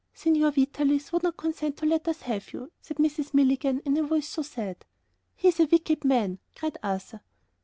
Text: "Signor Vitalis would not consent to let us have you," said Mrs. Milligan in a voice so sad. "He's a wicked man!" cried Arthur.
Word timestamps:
"Signor 0.15 0.49
Vitalis 0.53 1.13
would 1.13 1.21
not 1.21 1.37
consent 1.37 1.77
to 1.77 1.85
let 1.85 2.07
us 2.07 2.21
have 2.23 2.51
you," 2.53 2.71
said 2.81 2.97
Mrs. 2.97 3.35
Milligan 3.35 3.81
in 3.85 3.95
a 3.97 4.01
voice 4.03 4.27
so 4.27 4.41
sad. 4.41 4.83
"He's 5.35 5.59
a 5.59 5.65
wicked 5.67 6.03
man!" 6.03 6.39
cried 6.55 6.79
Arthur. 6.81 7.21